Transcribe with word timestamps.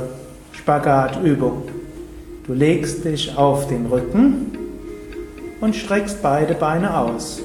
Spagatübung. 0.51 1.63
Du 2.45 2.53
legst 2.53 3.03
dich 3.03 3.35
auf 3.35 3.67
den 3.67 3.87
Rücken 3.87 4.64
und 5.61 5.75
streckst 5.75 6.21
beide 6.21 6.53
Beine 6.53 6.97
aus. 6.97 7.41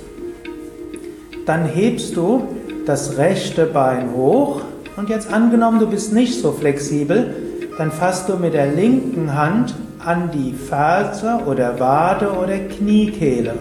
Dann 1.47 1.67
hebst 1.67 2.17
du 2.17 2.49
das 2.87 3.19
rechte 3.19 3.67
Bein 3.67 4.15
hoch 4.15 4.63
und 4.97 5.09
jetzt 5.09 5.33
angenommen, 5.33 5.79
du 5.79 5.87
bist 5.87 6.13
nicht 6.13 6.41
so 6.41 6.53
flexibel, 6.53 7.35
dann 7.79 7.91
fasst 7.91 8.29
du 8.29 8.37
mit 8.37 8.55
der 8.55 8.67
linken 8.67 9.35
Hand 9.35 9.75
an 10.05 10.31
die 10.33 10.53
Ferse 10.53 11.41
oder 11.47 11.79
Wade 11.79 12.31
oder 12.33 12.59
Kniekehle. 12.59 13.55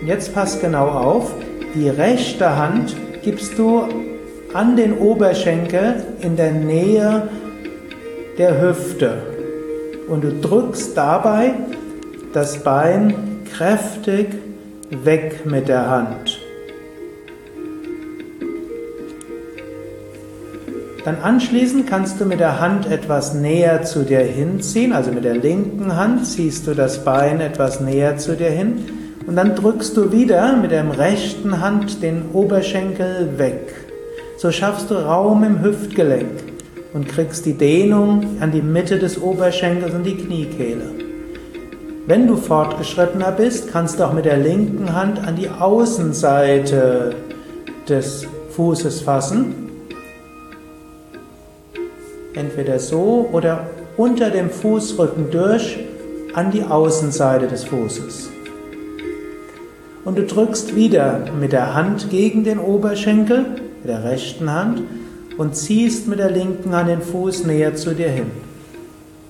Und 0.00 0.06
jetzt 0.06 0.34
pass 0.34 0.60
genau 0.60 0.88
auf, 0.88 1.32
die 1.74 1.88
rechte 1.88 2.56
Hand 2.56 2.96
gibst 3.22 3.58
du 3.58 3.84
an 4.54 4.76
den 4.76 4.98
Oberschenkel 4.98 6.02
in 6.20 6.36
der 6.36 6.52
Nähe 6.52 7.28
der 8.38 8.60
Hüfte 8.60 9.22
und 10.08 10.24
du 10.24 10.32
drückst 10.40 10.96
dabei 10.96 11.54
das 12.32 12.62
Bein 12.62 13.27
kräftig 13.52 14.28
weg 14.90 15.44
mit 15.44 15.68
der 15.68 15.88
Hand. 15.88 16.38
Dann 21.04 21.16
anschließend 21.22 21.86
kannst 21.86 22.20
du 22.20 22.26
mit 22.26 22.38
der 22.38 22.60
Hand 22.60 22.90
etwas 22.90 23.32
näher 23.32 23.82
zu 23.82 24.04
dir 24.04 24.20
hinziehen, 24.20 24.92
also 24.92 25.10
mit 25.10 25.24
der 25.24 25.36
linken 25.36 25.96
Hand 25.96 26.26
ziehst 26.26 26.66
du 26.66 26.74
das 26.74 27.04
Bein 27.04 27.40
etwas 27.40 27.80
näher 27.80 28.18
zu 28.18 28.36
dir 28.36 28.50
hin 28.50 28.84
und 29.26 29.36
dann 29.36 29.54
drückst 29.54 29.96
du 29.96 30.12
wieder 30.12 30.56
mit 30.56 30.70
der 30.70 30.98
rechten 30.98 31.60
Hand 31.60 32.02
den 32.02 32.30
Oberschenkel 32.32 33.38
weg. 33.38 33.74
So 34.36 34.50
schaffst 34.50 34.90
du 34.90 34.94
Raum 34.94 35.44
im 35.44 35.62
Hüftgelenk 35.62 36.30
und 36.92 37.08
kriegst 37.08 37.46
die 37.46 37.54
Dehnung 37.54 38.36
an 38.40 38.52
die 38.52 38.62
Mitte 38.62 38.98
des 38.98 39.20
Oberschenkels 39.20 39.94
und 39.94 40.04
die 40.04 40.16
Kniekehle. 40.16 41.07
Wenn 42.08 42.26
du 42.26 42.36
fortgeschrittener 42.36 43.32
bist, 43.32 43.70
kannst 43.70 44.00
du 44.00 44.04
auch 44.04 44.14
mit 44.14 44.24
der 44.24 44.38
linken 44.38 44.94
Hand 44.94 45.18
an 45.18 45.36
die 45.36 45.50
Außenseite 45.50 47.14
des 47.86 48.26
Fußes 48.52 49.02
fassen. 49.02 49.54
Entweder 52.32 52.78
so 52.78 53.28
oder 53.30 53.68
unter 53.98 54.30
dem 54.30 54.48
Fußrücken 54.48 55.30
durch 55.30 55.80
an 56.32 56.50
die 56.50 56.62
Außenseite 56.62 57.46
des 57.46 57.64
Fußes. 57.64 58.30
Und 60.06 60.16
du 60.16 60.24
drückst 60.24 60.74
wieder 60.74 61.26
mit 61.38 61.52
der 61.52 61.74
Hand 61.74 62.08
gegen 62.08 62.42
den 62.42 62.58
Oberschenkel, 62.58 63.44
mit 63.82 63.86
der 63.90 64.04
rechten 64.04 64.50
Hand, 64.50 64.80
und 65.36 65.54
ziehst 65.54 66.08
mit 66.08 66.20
der 66.20 66.30
linken 66.30 66.74
Hand 66.74 66.88
den 66.88 67.02
Fuß 67.02 67.44
näher 67.44 67.74
zu 67.74 67.94
dir 67.94 68.08
hin. 68.08 68.47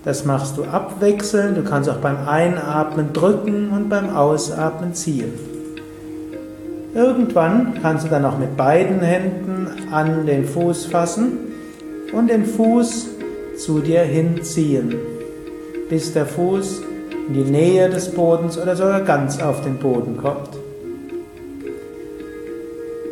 Das 0.08 0.24
machst 0.24 0.56
du 0.56 0.64
abwechselnd. 0.64 1.58
Du 1.58 1.62
kannst 1.64 1.90
auch 1.90 1.98
beim 1.98 2.26
Einatmen 2.26 3.12
drücken 3.12 3.68
und 3.68 3.90
beim 3.90 4.16
Ausatmen 4.16 4.94
ziehen. 4.94 5.34
Irgendwann 6.94 7.74
kannst 7.82 8.06
du 8.06 8.08
dann 8.08 8.24
auch 8.24 8.38
mit 8.38 8.56
beiden 8.56 9.00
Händen 9.00 9.66
an 9.92 10.24
den 10.24 10.46
Fuß 10.46 10.86
fassen 10.86 11.32
und 12.14 12.30
den 12.30 12.46
Fuß 12.46 13.08
zu 13.58 13.80
dir 13.80 14.00
hinziehen, 14.00 14.94
bis 15.90 16.14
der 16.14 16.24
Fuß 16.24 16.80
in 17.28 17.34
die 17.34 17.50
Nähe 17.50 17.90
des 17.90 18.10
Bodens 18.10 18.56
oder 18.56 18.76
sogar 18.76 19.02
ganz 19.02 19.42
auf 19.42 19.60
den 19.60 19.76
Boden 19.76 20.16
kommt. 20.16 20.56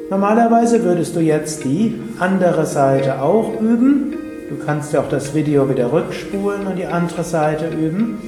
Normalerweise 0.08 0.82
würdest 0.82 1.14
du 1.14 1.20
jetzt 1.20 1.62
die 1.62 2.00
andere 2.18 2.64
Seite 2.64 3.20
auch 3.20 3.60
üben, 3.60 4.14
Du 4.48 4.56
kannst 4.64 4.92
ja 4.92 5.00
auch 5.00 5.08
das 5.08 5.34
Video 5.34 5.68
wieder 5.68 5.92
rückspulen 5.92 6.68
und 6.68 6.76
die 6.76 6.86
andere 6.86 7.24
Seite 7.24 7.66
üben. 7.66 8.18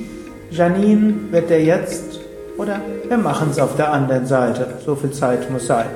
Janine 0.50 1.14
wird 1.30 1.48
dir 1.48 1.62
jetzt, 1.62 2.20
oder 2.56 2.80
wir 3.06 3.18
machen 3.18 3.48
es 3.50 3.58
auf 3.60 3.76
der 3.76 3.92
anderen 3.92 4.26
Seite, 4.26 4.66
so 4.84 4.96
viel 4.96 5.12
Zeit 5.12 5.48
muss 5.50 5.68
sein. 5.68 5.86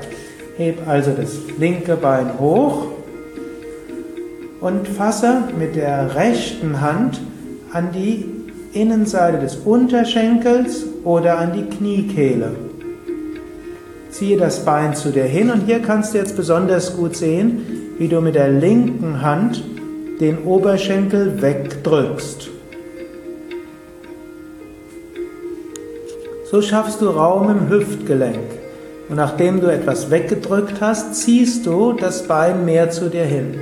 Heb 0.56 0.86
also 0.86 1.10
das 1.10 1.38
linke 1.58 1.96
Bein 1.96 2.38
hoch 2.38 2.86
und 4.60 4.86
fasse 4.86 5.42
mit 5.58 5.74
der 5.74 6.14
rechten 6.14 6.80
Hand 6.80 7.20
an 7.72 7.88
die 7.92 8.24
Innenseite 8.72 9.38
des 9.38 9.56
Unterschenkels 9.56 10.84
oder 11.02 11.38
an 11.38 11.52
die 11.52 11.64
Kniekehle. 11.64 12.52
Ziehe 14.10 14.36
das 14.36 14.64
Bein 14.64 14.94
zu 14.94 15.10
dir 15.10 15.24
hin 15.24 15.50
und 15.50 15.66
hier 15.66 15.80
kannst 15.80 16.14
du 16.14 16.18
jetzt 16.18 16.36
besonders 16.36 16.96
gut 16.96 17.16
sehen, 17.16 17.62
wie 17.98 18.06
du 18.06 18.20
mit 18.20 18.36
der 18.36 18.50
linken 18.50 19.22
Hand 19.22 19.64
den 20.22 20.44
Oberschenkel 20.44 21.42
wegdrückst. 21.42 22.48
So 26.48 26.62
schaffst 26.62 27.00
du 27.00 27.08
Raum 27.08 27.50
im 27.50 27.68
Hüftgelenk. 27.68 28.38
Und 29.08 29.16
nachdem 29.16 29.60
du 29.60 29.66
etwas 29.66 30.12
weggedrückt 30.12 30.80
hast, 30.80 31.16
ziehst 31.16 31.66
du 31.66 31.94
das 31.94 32.28
Bein 32.28 32.64
mehr 32.64 32.88
zu 32.90 33.10
dir 33.10 33.24
hin. 33.24 33.58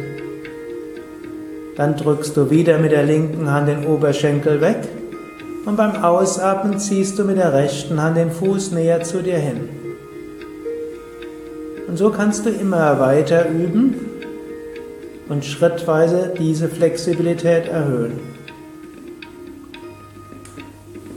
Dann 1.77 1.97
drückst 1.97 2.37
du 2.37 2.51
wieder 2.51 2.79
mit 2.79 2.93
der 2.93 3.05
linken 3.05 3.51
Hand 3.51 3.69
den 3.69 3.87
Oberschenkel 3.87 4.61
weg 4.61 4.87
und 5.65 5.77
beim 5.77 6.05
Ausatmen 6.05 6.79
ziehst 6.79 7.19
du 7.19 7.25
mit 7.25 7.39
der 7.39 7.55
rechten 7.55 8.03
Hand 8.03 8.19
den 8.19 8.31
Fuß 8.31 8.73
näher 8.73 9.03
zu 9.03 9.23
dir 9.23 9.39
hin. 9.39 9.67
Und 11.89 11.97
so 11.97 12.11
kannst 12.11 12.45
du 12.45 12.51
immer 12.51 13.01
weiter 13.01 13.49
üben, 13.49 13.95
und 15.31 15.45
schrittweise 15.45 16.35
diese 16.37 16.69
Flexibilität 16.69 17.69
erhöhen. 17.69 18.19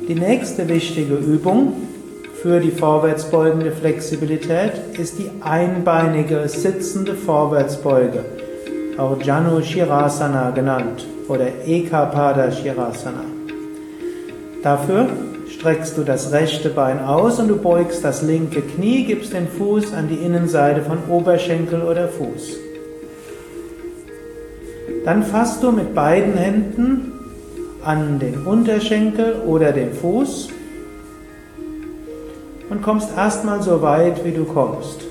Die 0.07 0.15
nächste 0.15 0.69
wichtige 0.69 1.15
Übung 1.15 1.73
für 2.41 2.59
die 2.59 2.71
vorwärtsbeugende 2.71 3.71
Flexibilität 3.71 4.73
ist 4.99 5.17
die 5.17 5.31
einbeinige 5.41 6.47
sitzende 6.47 7.15
Vorwärtsbeuge, 7.15 8.23
auch 8.97 9.19
Janu 9.21 9.61
Shirasana 9.61 10.51
genannt 10.51 11.07
oder 11.27 11.47
Ekapada 11.65 12.51
Shirasana. 12.51 13.23
Dafür 14.61 15.07
streckst 15.49 15.97
du 15.97 16.03
das 16.03 16.31
rechte 16.31 16.69
Bein 16.69 16.99
aus 16.99 17.39
und 17.39 17.47
du 17.47 17.55
beugst 17.55 18.03
das 18.03 18.21
linke 18.21 18.61
Knie, 18.61 19.05
gibst 19.05 19.33
den 19.33 19.47
Fuß 19.47 19.93
an 19.93 20.07
die 20.07 20.23
Innenseite 20.23 20.81
von 20.81 20.99
Oberschenkel 21.09 21.81
oder 21.81 22.07
Fuß. 22.09 22.72
Dann 25.05 25.23
fasst 25.23 25.63
du 25.63 25.71
mit 25.71 25.93
beiden 25.93 26.33
Händen 26.35 27.13
an 27.83 28.19
den 28.19 28.45
Unterschenkel 28.45 29.41
oder 29.45 29.71
den 29.71 29.93
Fuß 29.93 30.49
und 32.69 32.81
kommst 32.81 33.09
erstmal 33.15 33.61
so 33.61 33.81
weit, 33.81 34.23
wie 34.25 34.31
du 34.31 34.45
kommst. 34.45 35.01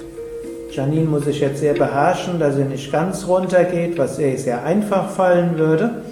Janine 0.71 1.05
muss 1.05 1.27
sich 1.27 1.41
jetzt 1.41 1.61
sehr 1.61 1.75
beherrschen, 1.75 2.41
dass 2.41 2.57
sie 2.57 2.65
nicht 2.65 2.91
ganz 2.91 3.27
runter 3.29 3.65
geht, 3.65 3.99
was 3.99 4.19
ihr 4.19 4.39
sehr 4.39 4.65
einfach 4.65 5.11
fallen 5.11 5.59
würde. 5.59 6.03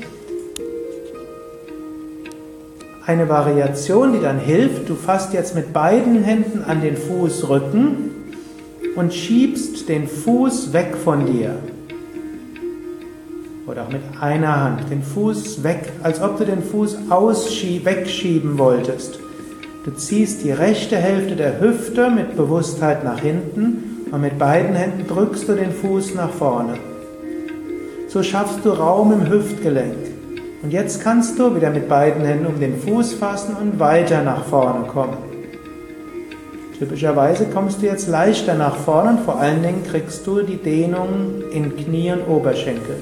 Eine 3.06 3.28
Variation, 3.28 4.12
die 4.12 4.20
dann 4.20 4.38
hilft, 4.38 4.88
du 4.88 4.94
fasst 4.94 5.32
jetzt 5.32 5.54
mit 5.54 5.72
beiden 5.72 6.22
Händen 6.22 6.62
an 6.62 6.82
den 6.82 6.96
Fußrücken 6.96 8.10
und 8.96 9.14
schiebst 9.14 9.88
den 9.88 10.06
Fuß 10.06 10.74
weg 10.74 10.94
von 11.02 11.24
dir. 11.24 11.54
Oder 13.70 13.84
auch 13.84 13.92
mit 13.92 14.02
einer 14.20 14.64
Hand 14.64 14.90
den 14.90 15.02
Fuß 15.02 15.62
weg, 15.62 15.92
als 16.02 16.20
ob 16.20 16.38
du 16.38 16.44
den 16.44 16.62
Fuß 16.62 16.98
wegschieben 17.84 18.58
wolltest. 18.58 19.20
Du 19.84 19.92
ziehst 19.92 20.42
die 20.44 20.50
rechte 20.50 20.96
Hälfte 20.96 21.36
der 21.36 21.60
Hüfte 21.60 22.10
mit 22.10 22.36
Bewusstheit 22.36 23.04
nach 23.04 23.20
hinten 23.20 24.08
und 24.10 24.20
mit 24.20 24.38
beiden 24.38 24.74
Händen 24.74 25.06
drückst 25.06 25.48
du 25.48 25.54
den 25.54 25.72
Fuß 25.72 26.14
nach 26.14 26.30
vorne. 26.30 26.74
So 28.08 28.22
schaffst 28.22 28.64
du 28.64 28.70
Raum 28.70 29.12
im 29.12 29.30
Hüftgelenk. 29.30 29.94
Und 30.62 30.72
jetzt 30.72 31.02
kannst 31.02 31.38
du 31.38 31.54
wieder 31.56 31.70
mit 31.70 31.88
beiden 31.88 32.24
Händen 32.24 32.46
um 32.46 32.60
den 32.60 32.78
Fuß 32.78 33.14
fassen 33.14 33.56
und 33.56 33.78
weiter 33.78 34.22
nach 34.22 34.44
vorne 34.44 34.86
kommen. 34.88 35.16
Typischerweise 36.78 37.46
kommst 37.46 37.80
du 37.80 37.86
jetzt 37.86 38.08
leichter 38.08 38.54
nach 38.54 38.76
vorne 38.76 39.10
und 39.10 39.20
vor 39.20 39.38
allen 39.38 39.62
Dingen 39.62 39.84
kriegst 39.88 40.26
du 40.26 40.42
die 40.42 40.56
Dehnung 40.56 41.42
in 41.52 41.76
Knie 41.76 42.12
und 42.12 42.26
Oberschenkel. 42.26 42.96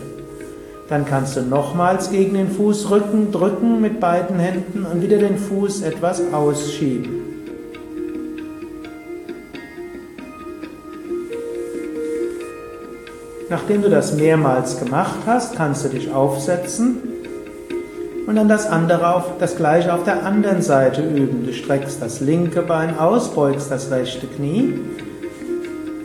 Dann 0.88 1.04
kannst 1.04 1.36
du 1.36 1.42
nochmals 1.42 2.10
gegen 2.10 2.34
den 2.34 2.50
Fußrücken 2.50 3.30
drücken 3.30 3.80
mit 3.82 4.00
beiden 4.00 4.38
Händen 4.38 4.86
und 4.86 5.02
wieder 5.02 5.18
den 5.18 5.36
Fuß 5.36 5.82
etwas 5.82 6.22
ausschieben. 6.32 7.28
Nachdem 13.50 13.82
du 13.82 13.90
das 13.90 14.14
mehrmals 14.14 14.78
gemacht 14.78 15.20
hast, 15.26 15.56
kannst 15.56 15.84
du 15.84 15.88
dich 15.88 16.10
aufsetzen 16.12 16.98
und 18.26 18.36
dann 18.36 18.48
das 18.48 18.66
andere 18.66 19.14
auf, 19.14 19.38
das 19.38 19.56
gleiche 19.56 19.92
auf 19.92 20.04
der 20.04 20.24
anderen 20.24 20.60
Seite 20.60 21.02
üben. 21.02 21.46
Du 21.46 21.52
streckst 21.52 22.00
das 22.00 22.20
linke 22.20 22.62
Bein 22.62 22.98
aus, 22.98 23.34
beugst 23.34 23.70
das 23.70 23.90
rechte 23.90 24.26
Knie. 24.26 24.74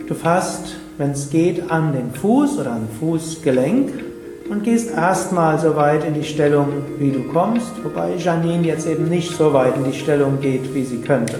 Du 0.07 0.13
fasst, 0.13 0.75
wenn 0.97 1.11
es 1.11 1.29
geht, 1.29 1.69
an 1.69 1.91
den 1.91 2.13
Fuß 2.13 2.59
oder 2.59 2.71
an 2.71 2.87
Fußgelenk 2.99 4.12
und 4.49 4.63
gehst 4.63 4.91
erstmal 4.91 5.59
so 5.59 5.75
weit 5.75 6.05
in 6.05 6.13
die 6.13 6.23
Stellung, 6.23 6.67
wie 6.97 7.11
du 7.11 7.23
kommst, 7.23 7.71
wobei 7.83 8.15
Janine 8.15 8.67
jetzt 8.67 8.87
eben 8.87 9.09
nicht 9.09 9.35
so 9.35 9.53
weit 9.53 9.75
in 9.77 9.85
die 9.85 9.97
Stellung 9.97 10.39
geht, 10.41 10.73
wie 10.73 10.83
sie 10.83 11.01
könnte. 11.01 11.39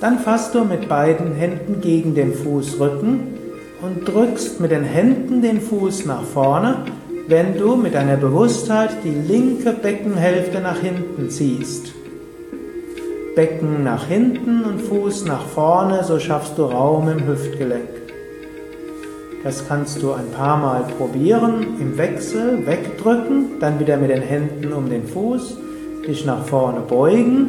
Dann 0.00 0.18
fasst 0.18 0.54
du 0.54 0.64
mit 0.64 0.88
beiden 0.88 1.32
Händen 1.32 1.80
gegen 1.80 2.14
den 2.14 2.34
Fußrücken 2.34 3.20
und 3.82 4.06
drückst 4.06 4.60
mit 4.60 4.70
den 4.70 4.84
Händen 4.84 5.42
den 5.42 5.60
Fuß 5.60 6.06
nach 6.06 6.22
vorne 6.22 6.84
wenn 7.28 7.58
du 7.58 7.76
mit 7.76 7.94
deiner 7.94 8.16
Bewusstheit 8.16 9.04
die 9.04 9.10
linke 9.10 9.72
Beckenhälfte 9.72 10.60
nach 10.60 10.78
hinten 10.78 11.28
ziehst. 11.28 11.92
Becken 13.36 13.84
nach 13.84 14.06
hinten 14.06 14.64
und 14.64 14.80
Fuß 14.80 15.26
nach 15.26 15.44
vorne, 15.44 16.04
so 16.04 16.18
schaffst 16.18 16.56
du 16.56 16.64
Raum 16.64 17.08
im 17.10 17.26
Hüftgelenk. 17.26 18.07
Das 19.44 19.68
kannst 19.68 20.02
du 20.02 20.12
ein 20.12 20.30
paar 20.32 20.56
Mal 20.56 20.84
probieren, 20.98 21.78
im 21.78 21.96
Wechsel 21.96 22.66
wegdrücken, 22.66 23.60
dann 23.60 23.78
wieder 23.78 23.96
mit 23.96 24.10
den 24.10 24.22
Händen 24.22 24.72
um 24.72 24.90
den 24.90 25.06
Fuß, 25.06 25.56
dich 26.06 26.26
nach 26.26 26.44
vorne 26.44 26.80
beugen, 26.80 27.48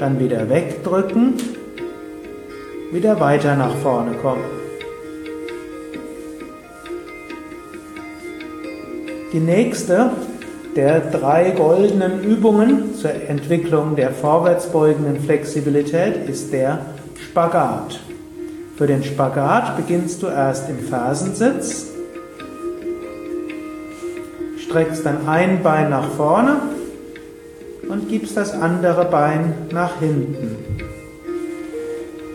dann 0.00 0.18
wieder 0.18 0.50
wegdrücken, 0.50 1.34
wieder 2.90 3.20
weiter 3.20 3.54
nach 3.54 3.74
vorne 3.76 4.12
kommen. 4.14 4.44
Die 9.32 9.40
nächste 9.40 10.10
der 10.74 11.00
drei 11.00 11.50
goldenen 11.50 12.24
Übungen 12.24 12.94
zur 12.94 13.10
Entwicklung 13.10 13.94
der 13.94 14.10
vorwärtsbeugenden 14.10 15.20
Flexibilität 15.20 16.28
ist 16.28 16.52
der 16.52 16.86
Spagat. 17.20 18.00
Für 18.78 18.86
den 18.86 19.02
Spagat 19.02 19.76
beginnst 19.76 20.22
du 20.22 20.28
erst 20.28 20.70
im 20.70 20.78
Fersensitz, 20.78 21.86
streckst 24.56 25.04
dann 25.04 25.26
ein 25.26 25.64
Bein 25.64 25.90
nach 25.90 26.08
vorne 26.10 26.60
und 27.88 28.08
gibst 28.08 28.36
das 28.36 28.52
andere 28.52 29.06
Bein 29.06 29.52
nach 29.72 29.98
hinten. 29.98 30.58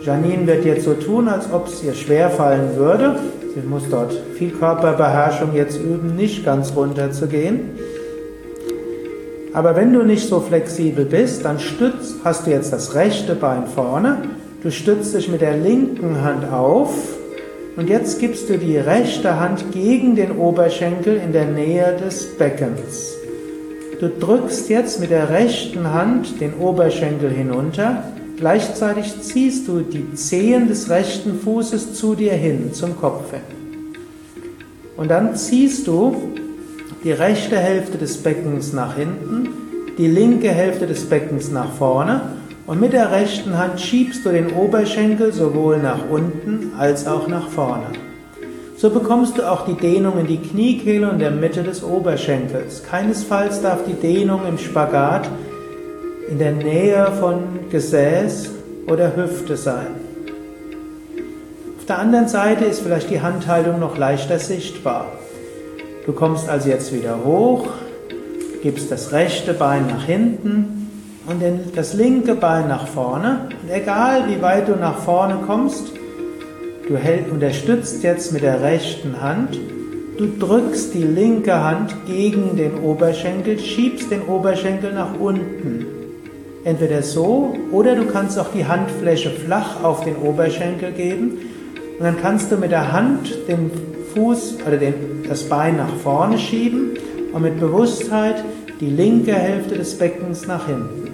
Janine 0.02 0.46
wird 0.46 0.66
jetzt 0.66 0.84
so 0.84 0.92
tun, 0.92 1.28
als 1.28 1.50
ob 1.50 1.68
es 1.68 1.82
ihr 1.82 1.94
schwer 1.94 2.28
fallen 2.28 2.76
würde. 2.76 3.18
Sie 3.54 3.66
muss 3.66 3.88
dort 3.88 4.12
viel 4.34 4.50
Körperbeherrschung 4.50 5.54
jetzt 5.54 5.80
üben, 5.80 6.14
nicht 6.14 6.44
ganz 6.44 6.76
runter 6.76 7.10
zu 7.10 7.26
gehen. 7.26 7.70
Aber 9.54 9.76
wenn 9.76 9.94
du 9.94 10.02
nicht 10.02 10.28
so 10.28 10.40
flexibel 10.40 11.06
bist, 11.06 11.46
dann 11.46 11.58
stützt, 11.58 12.16
hast 12.22 12.46
du 12.46 12.50
jetzt 12.50 12.70
das 12.70 12.94
rechte 12.94 13.34
Bein 13.34 13.66
vorne, 13.66 14.18
du 14.64 14.72
stützt 14.72 15.14
dich 15.14 15.28
mit 15.28 15.40
der 15.40 15.56
linken 15.56 16.22
Hand 16.22 16.50
auf 16.52 16.92
und 17.76 17.88
jetzt 17.88 18.18
gibst 18.18 18.50
du 18.50 18.58
die 18.58 18.76
rechte 18.76 19.38
Hand 19.38 19.70
gegen 19.70 20.16
den 20.16 20.32
Oberschenkel 20.32 21.16
in 21.24 21.32
der 21.32 21.46
Nähe 21.46 21.96
des 22.04 22.36
Beckens. 22.36 23.14
Du 24.00 24.08
drückst 24.08 24.68
jetzt 24.68 24.98
mit 24.98 25.10
der 25.10 25.30
rechten 25.30 25.92
Hand 25.92 26.40
den 26.40 26.54
Oberschenkel 26.54 27.30
hinunter 27.30 28.02
Gleichzeitig 28.36 29.22
ziehst 29.22 29.68
du 29.68 29.80
die 29.80 30.14
Zehen 30.14 30.66
des 30.66 30.90
rechten 30.90 31.38
Fußes 31.38 31.94
zu 31.94 32.14
dir 32.16 32.32
hin, 32.32 32.72
zum 32.72 32.96
Kopf 32.98 33.30
hin. 33.30 33.40
Und 34.96 35.10
dann 35.10 35.36
ziehst 35.36 35.86
du 35.86 36.32
die 37.04 37.12
rechte 37.12 37.56
Hälfte 37.56 37.96
des 37.96 38.16
Beckens 38.18 38.72
nach 38.72 38.96
hinten, 38.96 39.48
die 39.98 40.08
linke 40.08 40.50
Hälfte 40.50 40.86
des 40.86 41.04
Beckens 41.04 41.50
nach 41.52 41.72
vorne 41.74 42.22
und 42.66 42.80
mit 42.80 42.92
der 42.92 43.12
rechten 43.12 43.58
Hand 43.58 43.80
schiebst 43.80 44.24
du 44.24 44.30
den 44.30 44.52
Oberschenkel 44.52 45.32
sowohl 45.32 45.78
nach 45.78 46.08
unten 46.08 46.72
als 46.78 47.06
auch 47.06 47.28
nach 47.28 47.48
vorne. 47.48 47.86
So 48.76 48.90
bekommst 48.90 49.38
du 49.38 49.42
auch 49.50 49.66
die 49.66 49.74
Dehnung 49.74 50.18
in 50.18 50.26
die 50.26 50.38
Kniekehle 50.40 51.10
und 51.10 51.18
der 51.18 51.30
Mitte 51.30 51.62
des 51.62 51.84
Oberschenkels. 51.84 52.82
Keinesfalls 52.82 53.60
darf 53.60 53.84
die 53.86 53.94
Dehnung 53.94 54.46
im 54.48 54.58
Spagat 54.58 55.28
in 56.28 56.38
der 56.38 56.52
Nähe 56.52 57.12
von 57.20 57.42
Gesäß 57.70 58.50
oder 58.86 59.14
Hüfte 59.14 59.56
sein. 59.56 59.86
Auf 61.78 61.86
der 61.86 61.98
anderen 61.98 62.28
Seite 62.28 62.64
ist 62.64 62.80
vielleicht 62.80 63.10
die 63.10 63.20
Handhaltung 63.20 63.78
noch 63.78 63.98
leichter 63.98 64.38
sichtbar. 64.38 65.06
Du 66.06 66.12
kommst 66.12 66.48
also 66.48 66.68
jetzt 66.68 66.94
wieder 66.94 67.24
hoch, 67.24 67.68
gibst 68.62 68.90
das 68.90 69.12
rechte 69.12 69.52
Bein 69.52 69.86
nach 69.86 70.04
hinten 70.04 70.73
und 71.26 71.42
das 71.74 71.94
linke 71.94 72.34
Bein 72.34 72.68
nach 72.68 72.86
vorne. 72.86 73.48
Und 73.62 73.70
egal 73.70 74.24
wie 74.28 74.40
weit 74.42 74.68
du 74.68 74.76
nach 74.76 74.98
vorne 74.98 75.38
kommst, 75.46 75.92
du 76.88 77.32
unterstützt 77.32 78.02
jetzt 78.02 78.32
mit 78.32 78.42
der 78.42 78.62
rechten 78.62 79.20
Hand. 79.20 79.58
Du 80.18 80.26
drückst 80.38 80.94
die 80.94 81.02
linke 81.02 81.62
Hand 81.64 81.94
gegen 82.06 82.56
den 82.56 82.78
Oberschenkel, 82.78 83.58
schiebst 83.58 84.10
den 84.10 84.22
Oberschenkel 84.22 84.92
nach 84.92 85.18
unten. 85.18 85.86
Entweder 86.64 87.02
so 87.02 87.54
oder 87.72 87.94
du 87.94 88.06
kannst 88.06 88.38
auch 88.38 88.50
die 88.54 88.66
Handfläche 88.66 89.30
flach 89.30 89.82
auf 89.82 90.04
den 90.04 90.16
Oberschenkel 90.16 90.92
geben 90.92 91.38
und 91.98 92.04
dann 92.04 92.16
kannst 92.20 92.50
du 92.50 92.56
mit 92.56 92.70
der 92.70 92.92
Hand 92.92 93.36
den 93.48 93.70
Fuß 94.14 94.58
oder 94.66 94.76
den, 94.76 94.94
das 95.28 95.44
Bein 95.44 95.76
nach 95.76 95.94
vorne 96.02 96.38
schieben 96.38 96.92
und 97.32 97.42
mit 97.42 97.60
Bewusstheit 97.60 98.42
die 98.80 98.90
linke 98.90 99.34
Hälfte 99.34 99.76
des 99.76 99.98
Beckens 99.98 100.46
nach 100.46 100.66
hinten. 100.66 101.08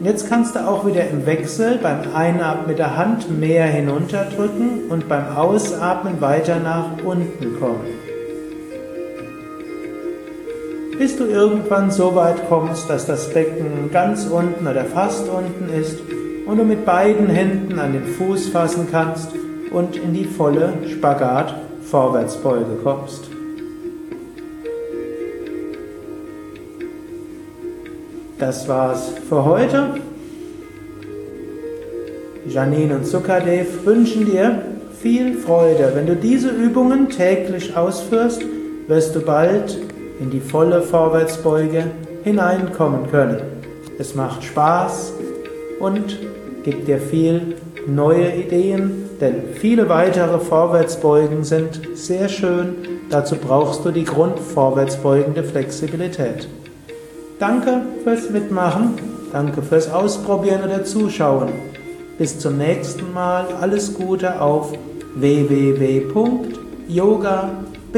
Jetzt 0.00 0.28
kannst 0.28 0.54
du 0.54 0.60
auch 0.60 0.86
wieder 0.86 1.08
im 1.08 1.26
Wechsel 1.26 1.78
beim 1.82 2.14
Einatmen 2.14 2.68
mit 2.68 2.78
der 2.78 2.96
Hand 2.96 3.38
mehr 3.38 3.66
hinunterdrücken 3.66 4.88
und 4.88 5.08
beim 5.08 5.36
Ausatmen 5.36 6.20
weiter 6.20 6.60
nach 6.60 7.02
unten 7.04 7.58
kommen 7.58 8.08
bis 10.98 11.16
du 11.16 11.24
irgendwann 11.24 11.90
so 11.92 12.14
weit 12.16 12.48
kommst, 12.48 12.90
dass 12.90 13.06
das 13.06 13.32
Becken 13.32 13.90
ganz 13.92 14.26
unten 14.26 14.66
oder 14.66 14.84
fast 14.84 15.28
unten 15.28 15.72
ist 15.72 16.00
und 16.44 16.58
du 16.58 16.64
mit 16.64 16.84
beiden 16.84 17.28
Händen 17.28 17.78
an 17.78 17.92
den 17.92 18.04
Fuß 18.04 18.48
fassen 18.48 18.88
kannst 18.90 19.30
und 19.70 19.96
in 19.96 20.12
die 20.12 20.24
volle 20.24 20.72
Spagat-Vorwärtsbeuge 20.88 22.78
kommst. 22.82 23.27
Das 28.38 28.68
war's 28.68 29.14
für 29.28 29.44
heute. 29.44 29.94
Janine 32.46 32.94
und 32.94 33.04
Sukadev 33.04 33.84
wünschen 33.84 34.26
dir 34.26 34.62
viel 35.00 35.36
Freude. 35.38 35.90
Wenn 35.94 36.06
du 36.06 36.14
diese 36.14 36.50
Übungen 36.50 37.08
täglich 37.08 37.76
ausführst, 37.76 38.42
wirst 38.86 39.16
du 39.16 39.20
bald 39.20 39.76
in 40.20 40.30
die 40.30 40.40
volle 40.40 40.82
Vorwärtsbeuge 40.82 41.84
hineinkommen 42.22 43.10
können. 43.10 43.40
Es 43.98 44.14
macht 44.14 44.44
Spaß 44.44 45.14
und 45.80 46.20
gibt 46.62 46.86
dir 46.86 47.00
viel 47.00 47.56
neue 47.88 48.30
Ideen, 48.36 49.10
denn 49.20 49.34
viele 49.54 49.88
weitere 49.88 50.38
Vorwärtsbeugen 50.38 51.42
sind 51.42 51.80
sehr 51.94 52.28
schön. 52.28 52.76
Dazu 53.10 53.34
brauchst 53.34 53.84
du 53.84 53.90
die 53.90 54.04
grundvorwärtsbeugende 54.04 55.42
Flexibilität. 55.42 56.46
Danke 57.38 57.82
fürs 58.04 58.30
Mitmachen, 58.30 58.94
danke 59.32 59.62
fürs 59.62 59.90
Ausprobieren 59.90 60.64
oder 60.64 60.84
Zuschauen. 60.84 61.48
Bis 62.18 62.38
zum 62.38 62.58
nächsten 62.58 63.12
Mal, 63.12 63.46
alles 63.60 63.94
Gute 63.94 64.40
auf 64.40 64.72
www 65.14 66.58
yoga-vidya.de 66.88 67.88